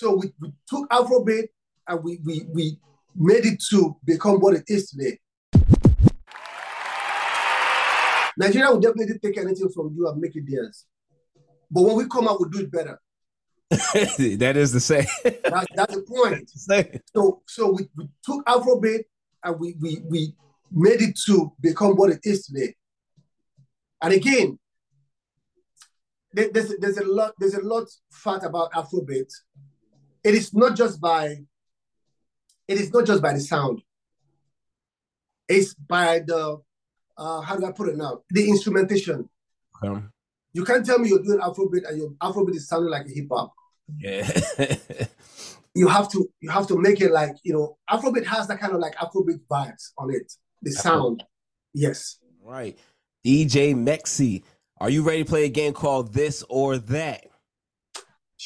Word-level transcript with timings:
so 0.00 0.14
we, 0.14 0.32
we 0.40 0.50
took 0.66 0.88
Afrobeat 0.88 1.48
and 1.86 2.02
we, 2.02 2.18
we 2.24 2.46
we 2.50 2.78
made 3.14 3.44
it 3.44 3.62
to 3.68 3.96
become 4.04 4.36
what 4.40 4.54
it 4.54 4.64
is 4.66 4.90
today. 4.90 5.18
Nigeria 8.38 8.70
will 8.70 8.80
definitely 8.80 9.18
take 9.18 9.36
anything 9.36 9.68
from 9.68 9.94
you 9.94 10.08
and 10.08 10.18
make 10.18 10.34
it 10.34 10.44
theirs. 10.48 10.86
But 11.70 11.82
when 11.82 11.96
we 11.96 12.08
come 12.08 12.26
out, 12.28 12.40
we'll 12.40 12.48
do 12.48 12.60
it 12.60 12.72
better. 12.72 12.98
that 13.70 14.54
is 14.56 14.72
the 14.72 14.80
same. 14.80 15.04
that's, 15.22 15.66
that's 15.74 15.94
the 15.94 16.02
point. 16.02 16.50
So 17.14 17.42
so 17.46 17.72
we, 17.72 17.88
we 17.94 18.08
took 18.24 18.44
Afrobeat 18.46 19.04
and 19.44 19.60
we, 19.60 19.76
we 19.80 20.02
we 20.08 20.34
made 20.72 21.02
it 21.02 21.18
to 21.26 21.52
become 21.60 21.92
what 21.94 22.10
it 22.10 22.20
is 22.22 22.46
today. 22.46 22.74
And 24.00 24.14
again, 24.14 24.58
there's 26.32 26.74
there's 26.78 26.96
a 26.96 27.04
lot 27.04 27.34
there's 27.38 27.54
a 27.54 27.62
lot 27.62 27.86
fat 28.10 28.44
about 28.44 28.72
Afrobeat. 28.72 29.30
It 30.22 30.34
is 30.34 30.52
not 30.54 30.76
just 30.76 31.00
by 31.00 31.38
it 32.68 32.78
is 32.78 32.92
not 32.92 33.04
just 33.04 33.20
by 33.20 33.32
the 33.32 33.40
sound. 33.40 33.82
It's 35.48 35.74
by 35.74 36.20
the 36.20 36.60
uh, 37.18 37.40
how 37.40 37.56
do 37.56 37.66
I 37.66 37.72
put 37.72 37.88
it 37.88 37.96
now? 37.96 38.22
The 38.30 38.48
instrumentation. 38.48 39.28
Um, 39.82 40.12
you 40.52 40.64
can't 40.64 40.86
tell 40.86 40.98
me 40.98 41.08
you're 41.08 41.22
doing 41.22 41.40
Afrobeat 41.40 41.88
and 41.88 41.98
your 41.98 42.10
Afrobeat 42.22 42.54
is 42.54 42.68
sounding 42.68 42.90
like 42.90 43.06
a 43.06 43.10
hip 43.10 43.26
hop. 43.30 43.52
Yeah. 43.98 44.30
you 45.74 45.88
have 45.88 46.10
to 46.12 46.30
you 46.40 46.50
have 46.50 46.66
to 46.68 46.78
make 46.78 47.00
it 47.00 47.10
like 47.10 47.36
you 47.42 47.52
know 47.52 47.76
Afrobeat 47.90 48.26
has 48.26 48.46
that 48.48 48.60
kind 48.60 48.72
of 48.72 48.80
like 48.80 48.94
Afrobeat 48.96 49.40
vibes 49.50 49.90
on 49.98 50.14
it. 50.14 50.32
The 50.62 50.72
sound, 50.72 51.24
yes. 51.74 52.18
Right. 52.42 52.78
DJ 53.24 53.74
Mexi, 53.74 54.42
are 54.78 54.90
you 54.90 55.02
ready 55.02 55.24
to 55.24 55.28
play 55.28 55.44
a 55.44 55.48
game 55.48 55.72
called 55.72 56.12
This 56.12 56.44
or 56.48 56.78
That? 56.78 57.29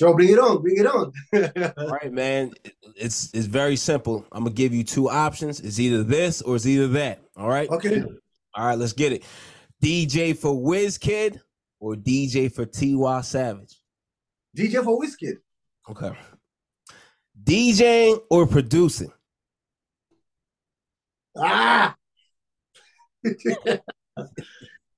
Sure, 0.00 0.14
bring 0.14 0.30
it 0.30 0.38
on, 0.38 0.62
bring 0.62 0.78
it 0.78 0.86
on. 0.86 1.12
All 1.76 1.88
right, 1.90 2.10
man. 2.10 2.54
It's 2.96 3.30
it's 3.34 3.44
very 3.44 3.76
simple. 3.76 4.24
I'm 4.32 4.44
gonna 4.44 4.54
give 4.54 4.72
you 4.72 4.82
two 4.82 5.10
options. 5.10 5.60
It's 5.60 5.78
either 5.78 6.02
this 6.02 6.40
or 6.40 6.56
it's 6.56 6.64
either 6.64 6.88
that. 6.88 7.20
All 7.36 7.50
right. 7.50 7.68
Okay. 7.68 8.02
All 8.54 8.66
right, 8.66 8.78
let's 8.78 8.94
get 8.94 9.12
it. 9.12 9.24
DJ 9.84 10.34
for 10.34 10.54
Wizkid 10.54 11.42
or 11.80 11.96
DJ 11.96 12.50
for 12.50 12.64
Tiwa 12.64 13.22
Savage? 13.22 13.76
DJ 14.56 14.82
for 14.82 14.98
Wizkid. 14.98 15.34
Okay. 15.90 16.12
DJing 17.44 18.22
or 18.30 18.46
producing? 18.46 19.12
Ah. 21.36 21.94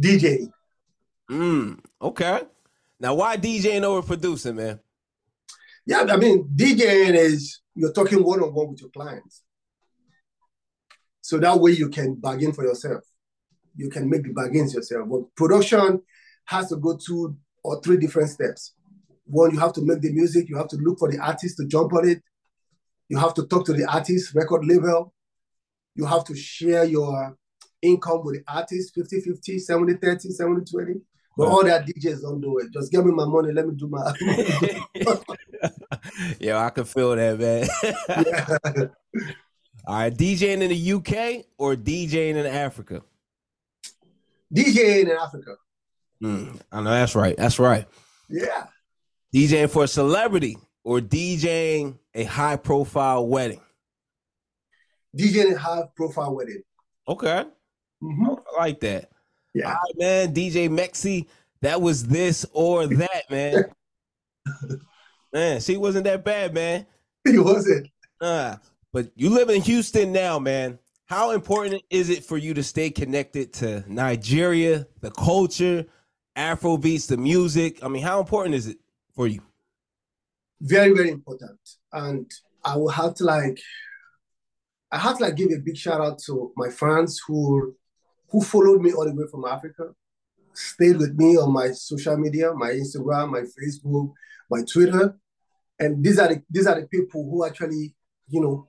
DJ. 0.00 0.48
Mm, 1.30 1.78
okay. 2.02 2.40
Now, 2.98 3.14
why 3.14 3.36
DJing 3.36 3.84
over 3.84 4.04
producing, 4.04 4.56
man? 4.56 4.80
Yeah, 5.88 6.04
I 6.10 6.18
mean, 6.18 6.46
DJing 6.54 7.14
is 7.14 7.62
you're 7.74 7.94
talking 7.94 8.22
one 8.22 8.42
on 8.42 8.52
one 8.52 8.68
with 8.68 8.82
your 8.82 8.90
clients. 8.90 9.42
So 11.22 11.38
that 11.38 11.58
way 11.58 11.70
you 11.70 11.88
can 11.88 12.14
bargain 12.16 12.52
for 12.52 12.62
yourself. 12.62 13.02
You 13.74 13.88
can 13.88 14.10
make 14.10 14.24
the 14.24 14.34
bargains 14.34 14.74
yourself. 14.74 15.08
But 15.08 15.34
production 15.34 16.02
has 16.44 16.68
to 16.68 16.76
go 16.76 16.98
two 16.98 17.38
or 17.64 17.80
three 17.80 17.96
different 17.96 18.28
steps. 18.28 18.74
One, 19.24 19.50
you 19.50 19.60
have 19.60 19.72
to 19.74 19.80
make 19.80 20.02
the 20.02 20.12
music, 20.12 20.50
you 20.50 20.58
have 20.58 20.68
to 20.68 20.76
look 20.76 20.98
for 20.98 21.10
the 21.10 21.20
artist 21.20 21.56
to 21.56 21.66
jump 21.66 21.94
on 21.94 22.06
it, 22.06 22.22
you 23.08 23.16
have 23.16 23.32
to 23.34 23.46
talk 23.46 23.64
to 23.64 23.72
the 23.72 23.90
artist, 23.90 24.34
record 24.34 24.66
label, 24.66 25.14
you 25.94 26.04
have 26.04 26.24
to 26.24 26.36
share 26.36 26.84
your 26.84 27.34
income 27.80 28.20
with 28.24 28.44
the 28.44 28.52
artist 28.52 28.94
50 28.94 29.20
50, 29.22 29.58
70 29.58 29.94
30, 29.94 30.28
70 30.32 30.70
20. 30.70 31.00
But 31.34 31.48
all 31.48 31.64
that 31.64 31.86
DJs 31.86 32.20
don't 32.20 32.42
do 32.42 32.58
it. 32.58 32.72
Just 32.74 32.92
give 32.92 33.06
me 33.06 33.12
my 33.12 33.24
money. 33.24 33.52
Let 33.52 33.66
me 33.66 33.74
do 33.74 33.88
my. 33.88 34.12
yeah, 36.40 36.64
I 36.64 36.70
can 36.70 36.84
feel 36.84 37.16
that, 37.16 37.38
man. 37.38 37.68
yeah. 38.08 38.88
All 39.86 39.94
right, 39.94 40.14
DJing 40.14 40.60
in 40.60 40.68
the 40.68 40.92
UK 40.92 41.46
or 41.56 41.74
DJing 41.74 42.34
in 42.34 42.46
Africa? 42.46 43.02
DJing 44.54 45.04
in 45.04 45.10
Africa. 45.10 45.56
Mm, 46.22 46.60
I 46.70 46.80
know 46.82 46.90
that's 46.90 47.14
right. 47.14 47.36
That's 47.36 47.58
right. 47.58 47.86
Yeah. 48.28 48.66
DJing 49.34 49.70
for 49.70 49.84
a 49.84 49.88
celebrity 49.88 50.58
or 50.84 51.00
DJing 51.00 51.98
a 52.14 52.24
high 52.24 52.56
profile 52.56 53.26
wedding? 53.26 53.60
DJing 55.16 55.54
a 55.54 55.58
high 55.58 55.84
profile 55.96 56.34
wedding. 56.34 56.62
Okay. 57.06 57.44
Mm-hmm. 58.02 58.26
I 58.26 58.60
like 58.60 58.80
that. 58.80 59.10
Yeah. 59.54 59.68
All 59.68 59.72
right, 59.72 59.98
man. 59.98 60.34
DJ 60.34 60.68
Mexi, 60.68 61.26
that 61.62 61.80
was 61.80 62.06
this 62.06 62.44
or 62.52 62.86
that, 62.86 63.30
man. 63.30 63.64
man, 65.32 65.60
she 65.60 65.76
wasn't 65.76 66.04
that 66.04 66.24
bad, 66.24 66.54
man. 66.54 66.86
He 67.24 67.38
wasn't. 67.38 67.88
Uh, 68.20 68.56
but 68.92 69.10
you 69.14 69.28
live 69.28 69.50
in 69.50 69.60
Houston 69.60 70.12
now, 70.12 70.38
man. 70.38 70.78
How 71.06 71.32
important 71.32 71.82
is 71.90 72.08
it 72.10 72.24
for 72.24 72.38
you 72.38 72.54
to 72.54 72.62
stay 72.62 72.90
connected 72.90 73.52
to 73.54 73.84
Nigeria, 73.86 74.86
the 75.00 75.10
culture, 75.10 75.86
Afro 76.36 76.76
beats, 76.76 77.06
the 77.06 77.16
music? 77.16 77.82
I 77.82 77.88
mean, 77.88 78.02
how 78.02 78.20
important 78.20 78.54
is 78.54 78.66
it 78.66 78.78
for 79.14 79.26
you? 79.26 79.40
Very, 80.60 80.92
very 80.92 81.10
important. 81.10 81.58
And 81.92 82.30
I 82.64 82.76
will 82.76 82.88
have 82.88 83.14
to 83.16 83.24
like 83.24 83.58
I 84.90 84.98
have 84.98 85.18
to 85.18 85.24
like 85.24 85.36
give 85.36 85.50
a 85.50 85.58
big 85.58 85.76
shout 85.76 86.00
out 86.00 86.18
to 86.26 86.52
my 86.56 86.70
fans 86.70 87.20
who 87.26 87.74
who 88.30 88.42
followed 88.42 88.82
me 88.82 88.92
all 88.92 89.04
the 89.04 89.14
way 89.14 89.24
from 89.30 89.44
Africa, 89.44 89.94
stayed 90.58 90.98
with 90.98 91.14
me 91.16 91.36
on 91.36 91.52
my 91.52 91.70
social 91.70 92.16
media, 92.16 92.52
my 92.54 92.70
Instagram, 92.70 93.30
my 93.30 93.42
Facebook, 93.42 94.12
my 94.50 94.62
Twitter. 94.62 95.16
And 95.78 96.02
these 96.04 96.18
are 96.18 96.28
the 96.28 96.42
these 96.50 96.66
are 96.66 96.80
the 96.80 96.86
people 96.88 97.28
who 97.30 97.46
actually, 97.46 97.94
you 98.28 98.40
know, 98.40 98.68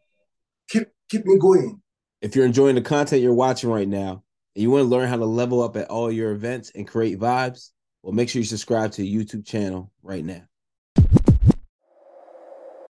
keep 0.69 0.87
keep 1.09 1.25
me 1.25 1.37
going. 1.39 1.81
If 2.21 2.35
you're 2.35 2.45
enjoying 2.45 2.75
the 2.75 2.81
content 2.81 3.21
you're 3.21 3.33
watching 3.33 3.69
right 3.69 3.87
now, 3.87 4.23
and 4.55 4.63
you 4.63 4.69
want 4.69 4.83
to 4.83 4.89
learn 4.89 5.09
how 5.09 5.17
to 5.17 5.25
level 5.25 5.63
up 5.63 5.75
at 5.77 5.89
all 5.89 6.11
your 6.11 6.31
events 6.31 6.71
and 6.75 6.87
create 6.87 7.19
vibes, 7.19 7.71
well, 8.03 8.13
make 8.13 8.29
sure 8.29 8.39
you 8.39 8.45
subscribe 8.45 8.91
to 8.91 9.01
the 9.01 9.15
YouTube 9.15 9.45
channel 9.45 9.91
right 10.03 10.23
now. 10.23 10.43